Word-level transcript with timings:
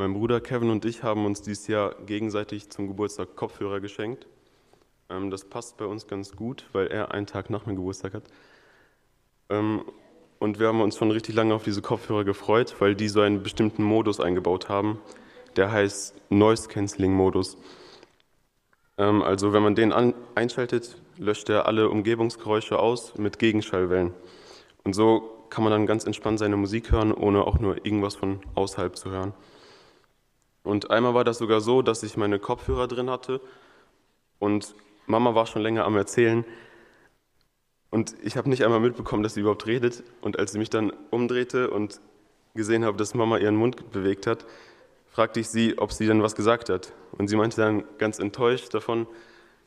Mein 0.00 0.14
Bruder 0.14 0.40
Kevin 0.40 0.70
und 0.70 0.84
ich 0.84 1.02
haben 1.02 1.26
uns 1.26 1.42
dieses 1.42 1.66
Jahr 1.66 1.92
gegenseitig 2.06 2.70
zum 2.70 2.86
Geburtstag 2.86 3.34
Kopfhörer 3.34 3.80
geschenkt. 3.80 4.28
Ähm, 5.10 5.28
das 5.32 5.44
passt 5.44 5.76
bei 5.76 5.86
uns 5.86 6.06
ganz 6.06 6.36
gut, 6.36 6.66
weil 6.70 6.86
er 6.86 7.10
einen 7.10 7.26
Tag 7.26 7.50
nach 7.50 7.66
meinem 7.66 7.74
Geburtstag 7.74 8.14
hat. 8.14 8.22
Ähm, 9.48 9.82
und 10.38 10.60
wir 10.60 10.68
haben 10.68 10.82
uns 10.82 10.96
schon 10.96 11.10
richtig 11.10 11.34
lange 11.34 11.52
auf 11.52 11.64
diese 11.64 11.82
Kopfhörer 11.82 12.22
gefreut, 12.22 12.76
weil 12.78 12.94
die 12.94 13.08
so 13.08 13.22
einen 13.22 13.42
bestimmten 13.42 13.82
Modus 13.82 14.20
eingebaut 14.20 14.68
haben. 14.68 15.00
Der 15.56 15.72
heißt 15.72 16.14
Noise 16.30 16.68
Cancelling 16.68 17.12
Modus. 17.12 17.56
Ähm, 18.98 19.20
also 19.20 19.52
wenn 19.52 19.64
man 19.64 19.74
den 19.74 19.92
einschaltet, 20.36 21.02
löscht 21.16 21.48
er 21.48 21.66
alle 21.66 21.90
Umgebungsgeräusche 21.90 22.78
aus 22.78 23.18
mit 23.18 23.40
Gegenschallwellen. 23.40 24.14
Und 24.84 24.92
so 24.92 25.44
kann 25.50 25.64
man 25.64 25.72
dann 25.72 25.86
ganz 25.88 26.04
entspannt 26.04 26.38
seine 26.38 26.56
Musik 26.56 26.92
hören, 26.92 27.10
ohne 27.12 27.44
auch 27.44 27.58
nur 27.58 27.84
irgendwas 27.84 28.14
von 28.14 28.38
außerhalb 28.54 28.96
zu 28.96 29.10
hören. 29.10 29.34
Und 30.62 30.90
einmal 30.90 31.14
war 31.14 31.24
das 31.24 31.38
sogar 31.38 31.60
so, 31.60 31.82
dass 31.82 32.02
ich 32.02 32.16
meine 32.16 32.38
Kopfhörer 32.38 32.88
drin 32.88 33.10
hatte 33.10 33.40
und 34.38 34.74
Mama 35.06 35.34
war 35.34 35.46
schon 35.46 35.62
länger 35.62 35.84
am 35.84 35.96
Erzählen, 35.96 36.44
und 37.90 38.14
ich 38.22 38.36
habe 38.36 38.48
nicht 38.50 38.64
einmal 38.64 38.80
mitbekommen, 38.80 39.22
dass 39.22 39.34
sie 39.34 39.40
überhaupt 39.40 39.66
redet. 39.66 40.02
Und 40.20 40.38
als 40.38 40.52
sie 40.52 40.58
mich 40.58 40.70
dann 40.70 40.92
umdrehte 41.10 41.70
und 41.70 42.00
gesehen 42.54 42.84
habe, 42.84 42.96
dass 42.96 43.14
Mama 43.14 43.38
ihren 43.38 43.56
Mund 43.56 43.90
bewegt 43.92 44.26
hat, 44.26 44.46
fragte 45.06 45.40
ich 45.40 45.48
sie, 45.48 45.78
ob 45.78 45.92
sie 45.92 46.06
dann 46.06 46.22
was 46.22 46.34
gesagt 46.34 46.68
hat. 46.68 46.92
Und 47.12 47.28
sie 47.28 47.36
meinte 47.36 47.56
dann 47.56 47.84
ganz 47.98 48.18
enttäuscht 48.18 48.74
davon, 48.74 49.06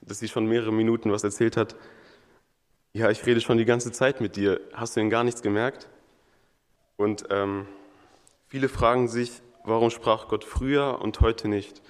dass 0.01 0.20
sie 0.20 0.27
schon 0.27 0.45
mehrere 0.45 0.71
Minuten 0.71 1.12
was 1.12 1.23
erzählt 1.23 1.57
hat. 1.57 1.76
Ja, 2.93 3.09
ich 3.09 3.26
rede 3.26 3.41
schon 3.41 3.57
die 3.57 3.65
ganze 3.65 3.91
Zeit 3.91 4.21
mit 4.21 4.35
dir. 4.35 4.59
Hast 4.73 4.95
du 4.95 4.99
denn 4.99 5.09
gar 5.09 5.23
nichts 5.23 5.41
gemerkt? 5.41 5.89
Und 6.98 7.26
ähm, 7.29 7.65
viele 8.48 8.70
fragen 8.70 9.07
sich, 9.07 9.41
warum 9.63 9.89
sprach 9.89 10.27
Gott 10.27 10.43
früher 10.43 10.99
und 11.01 11.20
heute 11.21 11.47
nicht? 11.47 11.81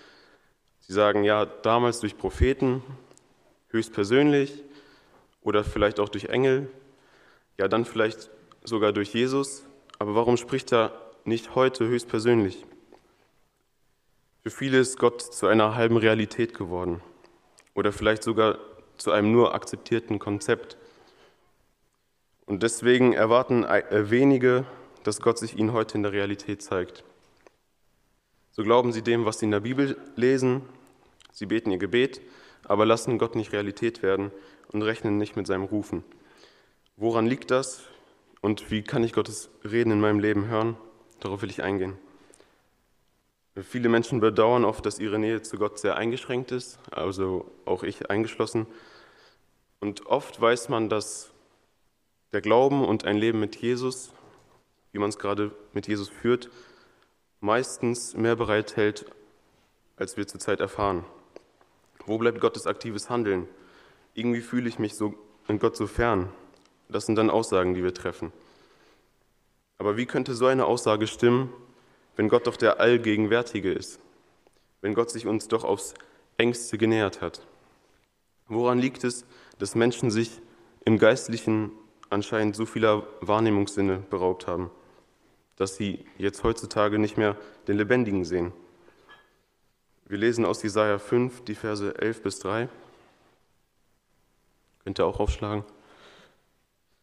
Sie 0.80 0.94
sagen, 0.94 1.24
ja, 1.24 1.46
damals 1.46 2.00
durch 2.00 2.18
Propheten, 2.18 2.84
höchstpersönlich, 3.70 4.64
oder 5.42 5.64
vielleicht 5.64 6.00
auch 6.00 6.10
durch 6.10 6.26
Engel, 6.26 6.70
ja 7.58 7.68
dann 7.68 7.86
vielleicht 7.86 8.30
sogar 8.64 8.92
durch 8.92 9.14
Jesus. 9.14 9.66
Aber 10.00 10.16
warum 10.16 10.38
spricht 10.38 10.72
er 10.72 10.94
nicht 11.26 11.56
heute 11.56 11.88
höchstpersönlich? 11.88 12.66
Für 14.44 14.50
viele 14.50 14.80
ist 14.80 14.98
Gott 14.98 15.22
zu 15.22 15.48
einer 15.48 15.76
halben 15.76 15.98
Realität 15.98 16.54
geworden 16.54 17.02
oder 17.76 17.92
vielleicht 17.92 18.24
sogar 18.24 18.58
zu 18.98 19.12
einem 19.12 19.32
nur 19.32 19.54
akzeptierten 19.54 20.20
Konzept. 20.20 20.78
Und 22.46 22.64
deswegen 22.64 23.14
erwarten 23.14 23.64
äh, 23.64 24.10
wenige, 24.10 24.66
dass 25.04 25.22
Gott 25.22 25.38
sich 25.38 25.58
ihnen 25.58 25.74
heute 25.74 25.96
in 25.96 26.04
der 26.04 26.12
Realität 26.12 26.62
zeigt. 26.62 27.04
So 28.52 28.64
glauben 28.64 28.92
sie 28.92 29.02
dem, 29.02 29.26
was 29.26 29.40
sie 29.40 29.46
in 29.46 29.52
der 29.52 29.62
Bibel 29.62 29.98
lesen, 30.16 30.62
sie 31.32 31.46
beten 31.46 31.72
ihr 31.72 31.78
Gebet, 31.78 32.22
aber 32.64 32.86
lassen 32.86 33.18
Gott 33.18 33.36
nicht 33.36 33.54
Realität 33.54 34.04
werden 34.04 34.32
und 34.72 34.82
rechnen 34.82 35.18
nicht 35.18 35.36
mit 35.36 35.48
seinem 35.48 35.64
Rufen. 35.64 36.04
Woran 36.98 37.26
liegt 37.26 37.50
das 37.50 37.82
und 38.42 38.70
wie 38.70 38.82
kann 38.82 39.04
ich 39.04 39.14
Gottes 39.14 39.50
Reden 39.64 39.92
in 39.92 40.02
meinem 40.02 40.20
Leben 40.20 40.48
hören? 40.48 40.76
Darauf 41.20 41.42
will 41.42 41.50
ich 41.50 41.64
eingehen. 41.64 41.98
Viele 43.62 43.90
Menschen 43.90 44.20
bedauern 44.20 44.66
oft, 44.66 44.86
dass 44.86 45.00
ihre 45.00 45.20
Nähe 45.20 45.42
zu 45.42 45.58
Gott 45.58 45.78
sehr 45.78 45.98
eingeschränkt 45.98 46.52
ist, 46.52 46.80
also 46.90 47.52
auch 47.66 47.84
ich 47.84 48.10
eingeschlossen. 48.10 48.66
Und 49.80 50.06
oft 50.08 50.40
weiß 50.40 50.70
man, 50.70 50.90
dass 50.90 51.32
der 52.32 52.42
Glauben 52.42 52.86
und 52.86 53.04
ein 53.04 53.18
Leben 53.18 53.40
mit 53.40 53.58
Jesus, 53.58 54.14
wie 54.94 55.00
man 55.00 55.10
es 55.10 55.20
gerade 55.20 55.52
mit 55.74 55.88
Jesus 55.88 56.08
führt, 56.08 56.50
meistens 57.42 58.16
mehr 58.16 58.38
bereithält, 58.38 59.06
als 59.98 60.16
wir 60.16 60.26
zurzeit 60.26 60.62
erfahren. 60.62 61.04
Wo 62.06 62.18
bleibt 62.18 62.40
Gottes 62.40 62.66
aktives 62.66 63.10
Handeln? 63.10 63.48
irgendwie 64.14 64.42
fühle 64.42 64.70
ich 64.70 64.80
mich 64.80 64.96
so 64.96 65.14
in 65.48 65.60
Gott 65.60 65.76
so 65.76 65.88
fern. 65.88 66.30
Das 66.90 67.06
sind 67.06 67.16
dann 67.16 67.30
Aussagen, 67.30 67.74
die 67.74 67.84
wir 67.84 67.94
treffen. 67.94 68.32
Aber 69.78 69.98
wie 69.98 70.06
könnte 70.06 70.36
so 70.36 70.46
eine 70.46 70.66
Aussage 70.66 71.08
stimmen, 71.08 71.52
wenn 72.16 72.30
Gott 72.30 72.48
doch 72.48 72.58
der 72.58 72.80
Allgegenwärtige 72.80 73.72
ist? 73.72 74.00
Wenn 74.82 74.94
Gott 74.94 75.10
sich 75.10 75.26
uns 75.26 75.48
doch 75.48 75.64
aufs 75.64 75.94
engste 76.38 76.78
genähert 76.78 77.22
hat? 77.22 77.46
Woran 78.48 78.80
liegt 78.80 79.04
es, 79.04 79.26
dass 79.60 79.76
Menschen 79.76 80.12
sich 80.12 80.42
im 80.84 80.98
Geistlichen 80.98 81.72
anscheinend 82.10 82.56
so 82.56 82.66
vieler 82.66 83.08
Wahrnehmungssinne 83.22 84.04
beraubt 84.10 84.48
haben, 84.48 84.70
dass 85.62 85.76
sie 85.76 86.04
jetzt 86.18 86.44
heutzutage 86.44 86.98
nicht 86.98 87.18
mehr 87.18 87.38
den 87.68 87.78
Lebendigen 87.78 88.26
sehen? 88.26 88.52
Wir 90.08 90.18
lesen 90.18 90.44
aus 90.44 90.64
Jesaja 90.64 90.98
5, 90.98 91.44
die 91.44 91.54
Verse 91.54 91.94
11 92.00 92.24
bis 92.24 92.40
3. 92.40 92.68
Könnt 94.84 95.00
ihr 95.00 95.06
auch 95.06 95.20
aufschlagen. 95.20 95.64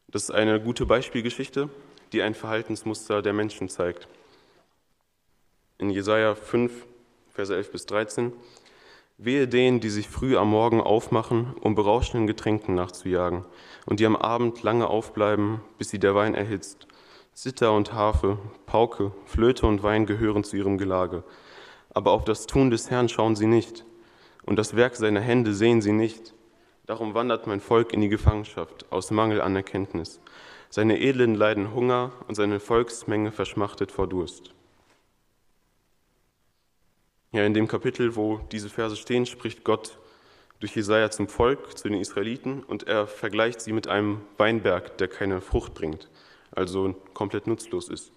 Das 0.09 0.25
ist 0.25 0.31
eine 0.33 0.61
gute 0.61 0.87
Beispielgeschichte, 0.87 1.69
die 2.13 2.21
ein 2.21 2.35
Verhaltensmuster 2.35 3.23
der 3.23 3.33
Menschen 3.33 3.69
zeigt. 3.69 4.09
In 5.79 5.91
Jesaja 5.91 6.35
5, 6.35 6.85
Verse 7.29 7.55
11 7.55 7.71
bis 7.71 7.87
13. 7.87 8.33
Wehe 9.19 9.47
denen, 9.47 9.79
die 9.79 9.91
sich 9.91 10.09
früh 10.09 10.37
am 10.37 10.51
Morgen 10.51 10.81
aufmachen, 10.81 11.55
um 11.61 11.77
berauschenden 11.77 12.27
Getränken 12.27 12.75
nachzujagen, 12.75 13.45
und 13.87 14.01
die 14.01 14.07
am 14.07 14.17
Abend 14.17 14.65
lange 14.65 14.89
aufbleiben, 14.89 15.61
bis 15.79 15.91
sie 15.91 16.01
der 16.01 16.17
Wein 16.17 16.35
erhitzt. 16.35 16.89
Zither 17.41 17.71
und 17.71 17.93
Harfe, 17.93 18.37
Pauke, 18.67 19.13
Flöte 19.25 19.65
und 19.65 19.85
Wein 19.85 20.07
gehören 20.07 20.43
zu 20.43 20.57
ihrem 20.57 20.77
Gelage. 20.77 21.23
Aber 21.91 22.11
auf 22.11 22.25
das 22.25 22.49
Tun 22.49 22.73
des 22.73 22.91
Herrn 22.91 23.09
schauen 23.09 23.37
sie 23.37 23.47
nicht, 23.47 23.85
und 24.45 24.57
das 24.57 24.75
Werk 24.75 24.97
seiner 24.97 25.21
Hände 25.21 25.55
sehen 25.55 25.81
sie 25.81 25.93
nicht. 25.93 26.35
Darum 26.87 27.15
wandert 27.15 27.47
mein 27.47 27.61
Volk 27.61 27.93
in 27.93 28.01
die 28.01 28.09
Gefangenschaft 28.09 28.91
aus 28.91 29.13
Mangel 29.13 29.41
an 29.41 29.55
Erkenntnis. 29.55 30.21
Seine 30.69 30.99
Edlen 30.99 31.37
leiden 31.37 31.73
Hunger 31.73 32.11
und 32.27 32.35
seine 32.35 32.59
Volksmenge 32.59 33.31
verschmachtet 33.31 33.93
vor 33.93 34.09
Durst. 34.09 34.53
Ja, 37.31 37.45
in 37.45 37.55
dem 37.55 37.69
Kapitel, 37.69 38.17
wo 38.17 38.41
diese 38.51 38.69
Verse 38.69 38.97
stehen, 38.97 39.27
spricht 39.27 39.63
Gott 39.63 39.97
durch 40.59 40.75
Jesaja 40.75 41.09
zum 41.13 41.29
Volk, 41.29 41.79
zu 41.79 41.89
den 41.89 42.01
Israeliten, 42.01 42.65
und 42.65 42.89
er 42.89 43.07
vergleicht 43.07 43.61
sie 43.61 43.73
mit 43.73 43.87
einem 43.87 44.23
Weinberg, 44.39 44.99
der 44.99 45.07
keine 45.07 45.41
Frucht 45.41 45.75
bringt, 45.75 46.09
also 46.59 46.95
komplett 47.15 47.47
nutzlos 47.47 47.89
ist. 47.89 48.13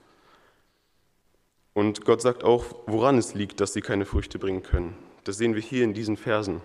Und 1.74 2.04
Gott 2.04 2.22
sagt 2.22 2.44
auch, 2.44 2.66
woran 2.88 3.18
es 3.18 3.34
liegt, 3.34 3.62
dass 3.62 3.74
sie 3.74 3.82
keine 3.82 4.06
Früchte 4.06 4.40
bringen 4.40 4.64
können. 4.64 4.98
Das 5.24 5.38
sehen 5.38 5.56
wir 5.56 5.62
hier 5.62 5.84
in 5.84 5.94
diesen 5.94 6.18
Versen. 6.18 6.62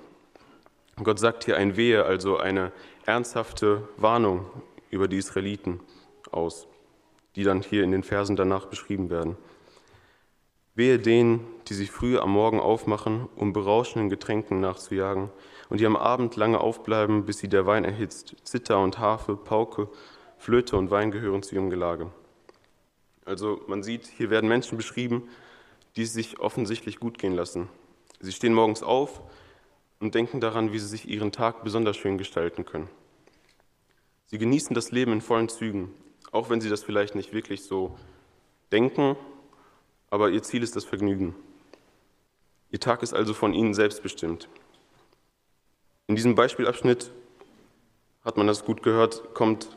Gott 1.02 1.18
sagt 1.18 1.44
hier 1.44 1.56
ein 1.56 1.76
Wehe, 1.76 2.04
also 2.04 2.38
eine 2.38 2.72
ernsthafte 3.04 3.86
Warnung 3.98 4.46
über 4.90 5.06
die 5.06 5.18
Israeliten 5.18 5.80
aus, 6.32 6.66
die 7.36 7.44
dann 7.44 7.60
hier 7.60 7.84
in 7.84 7.92
den 7.92 8.02
Versen 8.02 8.34
danach 8.34 8.66
beschrieben 8.66 9.10
werden. 9.10 9.36
Wehe 10.74 10.98
denen, 10.98 11.46
die 11.68 11.74
sich 11.74 11.90
früh 11.90 12.18
am 12.18 12.30
Morgen 12.30 12.60
aufmachen, 12.60 13.28
um 13.36 13.52
berauschenden 13.52 14.10
Getränken 14.10 14.60
nachzujagen, 14.60 15.30
und 15.68 15.80
die 15.80 15.86
am 15.86 15.96
Abend 15.96 16.36
lange 16.36 16.60
aufbleiben, 16.60 17.24
bis 17.24 17.38
sie 17.38 17.48
der 17.48 17.66
Wein 17.66 17.84
erhitzt. 17.84 18.36
Zither 18.44 18.78
und 18.78 18.98
Harfe, 18.98 19.36
Pauke, 19.36 19.88
Flöte 20.38 20.76
und 20.76 20.90
Wein 20.90 21.10
gehören 21.10 21.42
zu 21.42 21.54
ihrem 21.54 21.70
Gelage. 21.70 22.10
Also 23.24 23.62
man 23.66 23.82
sieht, 23.82 24.06
hier 24.06 24.30
werden 24.30 24.48
Menschen 24.48 24.76
beschrieben, 24.76 25.28
die 25.96 26.02
es 26.02 26.12
sich 26.12 26.38
offensichtlich 26.38 27.00
gut 27.00 27.18
gehen 27.18 27.34
lassen. 27.34 27.68
Sie 28.20 28.32
stehen 28.32 28.54
morgens 28.54 28.82
auf, 28.82 29.22
und 30.00 30.14
denken 30.14 30.40
daran, 30.40 30.72
wie 30.72 30.78
sie 30.78 30.88
sich 30.88 31.08
ihren 31.08 31.32
Tag 31.32 31.64
besonders 31.64 31.96
schön 31.96 32.18
gestalten 32.18 32.64
können. 32.64 32.88
Sie 34.26 34.38
genießen 34.38 34.74
das 34.74 34.90
Leben 34.90 35.12
in 35.12 35.20
vollen 35.20 35.48
Zügen, 35.48 35.92
auch 36.32 36.50
wenn 36.50 36.60
sie 36.60 36.68
das 36.68 36.82
vielleicht 36.82 37.14
nicht 37.14 37.32
wirklich 37.32 37.64
so 37.64 37.96
denken, 38.72 39.16
aber 40.10 40.30
ihr 40.30 40.42
Ziel 40.42 40.62
ist 40.62 40.76
das 40.76 40.84
Vergnügen. 40.84 41.34
Ihr 42.70 42.80
Tag 42.80 43.02
ist 43.02 43.14
also 43.14 43.32
von 43.32 43.54
ihnen 43.54 43.74
selbst 43.74 44.02
bestimmt. 44.02 44.48
In 46.08 46.16
diesem 46.16 46.34
Beispielabschnitt 46.34 47.12
hat 48.24 48.36
man 48.36 48.46
das 48.46 48.64
gut 48.64 48.82
gehört, 48.82 49.34
kommt 49.34 49.75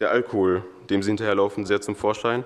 der 0.00 0.10
Alkohol, 0.10 0.64
dem 0.90 1.02
sie 1.02 1.10
hinterherlaufen, 1.10 1.66
sehr 1.66 1.80
zum 1.80 1.96
Vorschein. 1.96 2.44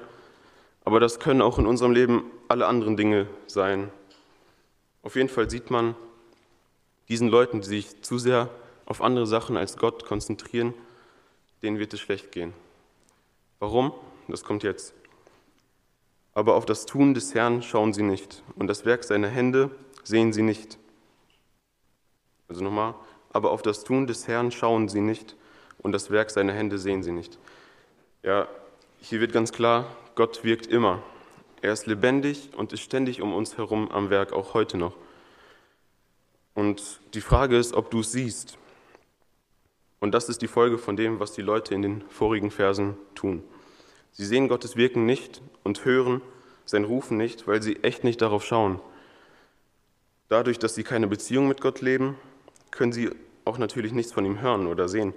Aber 0.84 1.00
das 1.00 1.20
können 1.20 1.42
auch 1.42 1.58
in 1.58 1.66
unserem 1.66 1.92
Leben 1.92 2.30
alle 2.48 2.66
anderen 2.66 2.96
Dinge 2.96 3.26
sein. 3.46 3.90
Auf 5.02 5.16
jeden 5.16 5.28
Fall 5.28 5.50
sieht 5.50 5.70
man, 5.70 5.94
diesen 7.08 7.28
Leuten, 7.28 7.60
die 7.60 7.68
sich 7.68 8.02
zu 8.02 8.18
sehr 8.18 8.48
auf 8.86 9.02
andere 9.02 9.26
Sachen 9.26 9.56
als 9.56 9.76
Gott 9.76 10.04
konzentrieren, 10.04 10.74
denen 11.62 11.78
wird 11.78 11.92
es 11.92 12.00
schlecht 12.00 12.32
gehen. 12.32 12.52
Warum? 13.58 13.92
Das 14.28 14.44
kommt 14.44 14.62
jetzt. 14.62 14.94
Aber 16.34 16.54
auf 16.54 16.66
das 16.66 16.86
Tun 16.86 17.14
des 17.14 17.34
Herrn 17.34 17.62
schauen 17.62 17.92
sie 17.92 18.02
nicht 18.02 18.42
und 18.54 18.68
das 18.68 18.84
Werk 18.84 19.04
seiner 19.04 19.28
Hände 19.28 19.70
sehen 20.04 20.32
sie 20.32 20.42
nicht. 20.42 20.78
Also 22.48 22.62
nochmal, 22.62 22.94
aber 23.32 23.50
auf 23.50 23.62
das 23.62 23.84
Tun 23.84 24.06
des 24.06 24.28
Herrn 24.28 24.50
schauen 24.50 24.88
sie 24.88 25.00
nicht 25.00 25.36
und 25.82 25.92
das 25.92 26.10
Werk 26.10 26.30
seiner 26.30 26.52
Hände 26.52 26.78
sehen 26.78 27.02
sie 27.02 27.12
nicht. 27.12 27.38
Ja, 28.22 28.48
hier 29.00 29.20
wird 29.20 29.32
ganz 29.32 29.52
klar, 29.52 29.96
Gott 30.14 30.44
wirkt 30.44 30.66
immer. 30.66 31.02
Er 31.62 31.72
ist 31.72 31.86
lebendig 31.86 32.50
und 32.56 32.72
ist 32.72 32.82
ständig 32.82 33.20
um 33.20 33.34
uns 33.34 33.58
herum 33.58 33.90
am 33.90 34.10
Werk, 34.10 34.32
auch 34.32 34.54
heute 34.54 34.78
noch. 34.78 34.96
Und 36.54 37.00
die 37.14 37.20
Frage 37.20 37.56
ist, 37.56 37.74
ob 37.74 37.90
du 37.90 38.00
es 38.00 38.12
siehst. 38.12 38.58
Und 40.00 40.12
das 40.12 40.28
ist 40.28 40.42
die 40.42 40.48
Folge 40.48 40.78
von 40.78 40.96
dem, 40.96 41.20
was 41.20 41.32
die 41.32 41.42
Leute 41.42 41.74
in 41.74 41.82
den 41.82 42.02
vorigen 42.08 42.50
Versen 42.50 42.96
tun. 43.14 43.42
Sie 44.12 44.24
sehen 44.24 44.48
Gottes 44.48 44.76
Wirken 44.76 45.06
nicht 45.06 45.42
und 45.62 45.84
hören 45.84 46.22
sein 46.64 46.84
Rufen 46.84 47.16
nicht, 47.16 47.46
weil 47.46 47.62
sie 47.62 47.76
echt 47.82 48.04
nicht 48.04 48.22
darauf 48.22 48.44
schauen. 48.44 48.80
Dadurch, 50.28 50.58
dass 50.58 50.74
sie 50.74 50.84
keine 50.84 51.06
Beziehung 51.06 51.48
mit 51.48 51.60
Gott 51.60 51.80
leben, 51.80 52.16
können 52.70 52.92
sie 52.92 53.10
auch 53.44 53.58
natürlich 53.58 53.92
nichts 53.92 54.12
von 54.12 54.24
ihm 54.24 54.40
hören 54.40 54.66
oder 54.66 54.88
sehen. 54.88 55.12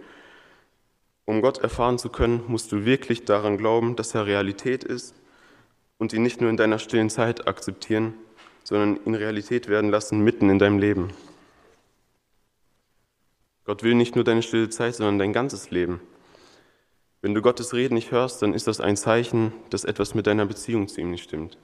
Um 1.26 1.42
Gott 1.42 1.60
erfahren 1.60 1.98
zu 1.98 2.10
können, 2.10 2.44
musst 2.48 2.72
du 2.72 2.86
wirklich 2.86 3.26
daran 3.26 3.58
glauben, 3.58 3.96
dass 3.96 4.14
er 4.14 4.26
Realität 4.26 4.84
ist 4.84 5.16
und 5.98 6.12
ihn 6.14 6.24
nicht 6.24 6.42
nur 6.42 6.50
in 6.50 6.58
deiner 6.58 6.80
stillen 6.80 7.10
Zeit 7.10 7.48
akzeptieren, 7.48 8.14
sondern 8.64 9.00
ihn 9.06 9.16
Realität 9.16 9.68
werden 9.68 9.90
lassen 9.90 10.24
mitten 10.24 10.50
in 10.50 10.60
deinem 10.60 10.80
Leben. 10.80 11.14
Gott 13.66 13.84
will 13.84 13.96
nicht 13.96 14.16
nur 14.16 14.26
deine 14.26 14.42
stille 14.42 14.70
Zeit, 14.70 14.96
sondern 14.96 15.20
dein 15.20 15.32
ganzes 15.32 15.72
Leben. 15.72 16.02
Wenn 17.22 17.34
du 17.34 17.42
Gottes 17.42 17.74
Reden 17.74 17.94
nicht 17.94 18.12
hörst, 18.12 18.42
dann 18.42 18.54
ist 18.54 18.68
das 18.68 18.82
ein 18.82 18.98
Zeichen, 18.98 19.54
dass 19.70 19.86
etwas 19.86 20.14
mit 20.14 20.28
deiner 20.28 20.46
Beziehung 20.46 20.90
zu 20.90 21.00
ihm 21.00 21.12
nicht 21.12 21.24
stimmt. 21.24 21.58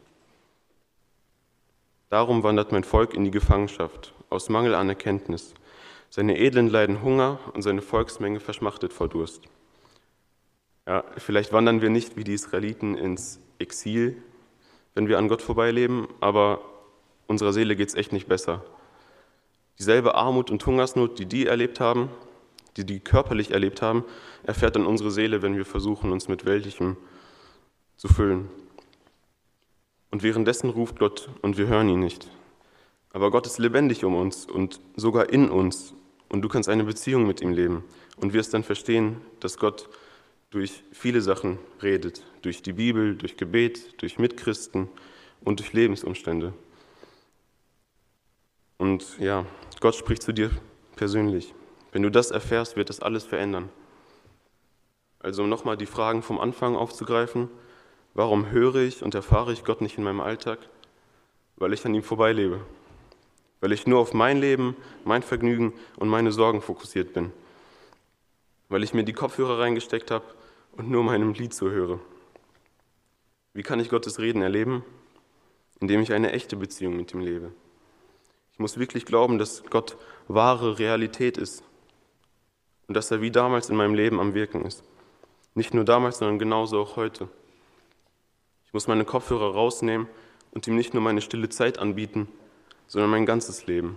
Darum 2.09 2.43
wandert 2.43 2.71
mein 2.71 2.85
Volk 2.85 3.13
in 3.13 3.25
die 3.25 3.31
Gefangenschaft, 3.31 4.13
aus 4.29 4.47
Mangel 4.47 4.73
an 4.73 4.87
Erkenntnis. 4.87 5.53
Seine 6.09 6.37
Edlen 6.37 6.69
leiden 6.69 7.03
Hunger 7.03 7.39
und 7.53 7.61
seine 7.61 7.81
Volksmenge 7.81 8.39
verschmachtet 8.39 8.93
vor 8.93 9.07
Durst. 9.07 9.43
Ja, 10.87 11.03
vielleicht 11.17 11.53
wandern 11.53 11.81
wir 11.81 11.89
nicht 11.89 12.17
wie 12.17 12.23
die 12.23 12.33
Israeliten 12.33 12.97
ins 12.97 13.39
Exil, 13.59 14.17
wenn 14.95 15.07
wir 15.07 15.19
an 15.19 15.27
Gott 15.27 15.43
vorbeileben, 15.43 16.07
aber 16.19 16.61
unserer 17.27 17.53
Seele 17.53 17.75
geht 17.75 17.89
es 17.89 17.95
echt 17.95 18.11
nicht 18.11 18.27
besser. 18.27 18.65
Dieselbe 19.77 20.15
Armut 20.15 20.49
und 20.49 20.65
Hungersnot, 20.65 21.19
die 21.19 21.27
die 21.27 21.45
erlebt 21.45 21.79
haben, 21.79 22.09
die 22.75 22.85
die 22.85 22.99
körperlich 22.99 23.51
erlebt 23.51 23.81
haben, 23.81 24.03
erfährt 24.43 24.75
dann 24.75 24.85
unsere 24.87 25.11
Seele, 25.11 25.41
wenn 25.41 25.55
wir 25.55 25.65
versuchen, 25.65 26.11
uns 26.11 26.27
mit 26.27 26.45
Weltlichem 26.45 26.97
zu 27.97 28.07
füllen. 28.07 28.49
Und 30.11 30.23
währenddessen 30.23 30.69
ruft 30.71 30.97
Gott 30.97 31.29
und 31.43 31.57
wir 31.57 31.67
hören 31.67 31.87
ihn 31.87 31.99
nicht. 31.99 32.29
Aber 33.11 33.31
Gott 33.31 33.45
ist 33.45 33.59
lebendig 33.59 34.03
um 34.05 34.15
uns 34.15 34.45
und 34.45 34.79
sogar 34.95 35.29
in 35.29 35.49
uns. 35.49 35.93
Und 36.29 36.41
du 36.43 36.47
kannst 36.47 36.69
eine 36.69 36.83
Beziehung 36.83 37.27
mit 37.27 37.41
ihm 37.41 37.51
leben 37.51 37.83
und 38.17 38.33
wirst 38.33 38.53
dann 38.53 38.63
verstehen, 38.63 39.21
dass 39.39 39.57
Gott 39.57 39.89
durch 40.51 40.83
viele 40.91 41.21
Sachen 41.21 41.59
redet, 41.81 42.23
durch 42.41 42.61
die 42.61 42.73
Bibel, 42.73 43.15
durch 43.15 43.37
Gebet, 43.37 44.01
durch 44.01 44.17
Mitchristen 44.17 44.89
und 45.41 45.59
durch 45.59 45.73
Lebensumstände. 45.73 46.53
Und 48.77 49.17
ja, 49.19 49.45
Gott 49.79 49.95
spricht 49.95 50.23
zu 50.23 50.31
dir 50.31 50.51
persönlich. 50.95 51.53
Wenn 51.91 52.03
du 52.03 52.11
das 52.11 52.31
erfährst, 52.31 52.75
wird 52.75 52.89
das 52.89 52.99
alles 52.99 53.23
verändern. 53.23 53.69
Also 55.19 55.43
um 55.43 55.49
nochmal 55.49 55.77
die 55.77 55.85
Fragen 55.85 56.21
vom 56.21 56.39
Anfang 56.39 56.75
aufzugreifen, 56.75 57.49
warum 58.13 58.51
höre 58.51 58.77
ich 58.77 59.03
und 59.03 59.15
erfahre 59.15 59.51
ich 59.51 59.63
Gott 59.63 59.81
nicht 59.81 59.97
in 59.97 60.03
meinem 60.03 60.21
Alltag? 60.21 60.59
Weil 61.57 61.73
ich 61.73 61.85
an 61.85 61.93
ihm 61.93 62.03
vorbeilebe. 62.03 62.61
Weil 63.61 63.71
ich 63.71 63.87
nur 63.87 63.99
auf 63.99 64.13
mein 64.13 64.39
Leben, 64.39 64.75
mein 65.03 65.23
Vergnügen 65.23 65.73
und 65.97 66.09
meine 66.09 66.31
Sorgen 66.31 66.61
fokussiert 66.61 67.13
bin. 67.13 67.31
Weil 68.69 68.83
ich 68.83 68.93
mir 68.93 69.03
die 69.03 69.13
Kopfhörer 69.13 69.59
reingesteckt 69.59 70.11
habe 70.11 70.25
und 70.73 70.89
nur 70.89 71.03
meinem 71.03 71.33
Lied 71.33 71.53
zuhöre. 71.53 71.99
Wie 73.53 73.63
kann 73.63 73.79
ich 73.79 73.89
Gottes 73.89 74.19
Reden 74.19 74.41
erleben? 74.41 74.83
Indem 75.79 76.01
ich 76.01 76.13
eine 76.13 76.31
echte 76.31 76.55
Beziehung 76.55 76.95
mit 76.95 77.13
ihm 77.13 77.21
lebe. 77.21 77.51
Ich 78.53 78.59
muss 78.59 78.77
wirklich 78.77 79.05
glauben, 79.05 79.39
dass 79.39 79.63
Gott 79.69 79.97
wahre 80.27 80.79
Realität 80.79 81.37
ist 81.37 81.63
und 82.87 82.95
dass 82.95 83.11
er 83.11 83.21
wie 83.21 83.31
damals 83.31 83.69
in 83.69 83.77
meinem 83.77 83.93
Leben 83.93 84.19
am 84.19 84.33
Wirken 84.33 84.65
ist. 84.65 84.83
Nicht 85.55 85.73
nur 85.73 85.85
damals, 85.85 86.17
sondern 86.17 86.39
genauso 86.39 86.79
auch 86.79 86.95
heute. 86.95 87.29
Ich 88.65 88.73
muss 88.73 88.87
meine 88.87 89.05
Kopfhörer 89.05 89.53
rausnehmen 89.53 90.07
und 90.51 90.67
ihm 90.67 90.75
nicht 90.75 90.93
nur 90.93 91.01
meine 91.01 91.21
stille 91.21 91.49
Zeit 91.49 91.79
anbieten, 91.79 92.27
sondern 92.89 93.11
mein 93.11 93.25
ganzes 93.25 93.67
Leben. 93.67 93.95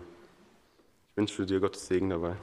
Ich 1.10 1.16
wünsche 1.16 1.46
dir 1.46 1.60
Gottes 1.60 1.86
Segen 1.88 2.10
dabei. 2.10 2.36